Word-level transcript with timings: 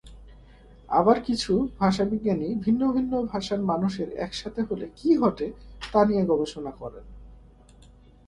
আবার 0.89 1.17
কিছু 1.27 1.51
ভাষাবিজ্ঞানী 1.79 2.49
ভিন্ন 2.55 2.81
ভিন্ন 2.95 3.13
ভাষার 3.31 3.61
মানুষ 3.71 3.93
একসাথে 4.25 4.61
হলে 4.61 4.85
কী 4.95 5.09
ঘটে, 5.17 5.47
তা 5.91 5.99
নিয়ে 6.05 6.23
গবেষণা 6.25 6.71
করেন। 6.81 7.05